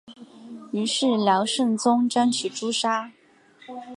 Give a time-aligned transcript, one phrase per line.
[0.71, 3.11] 于是辽圣宗将其诛杀。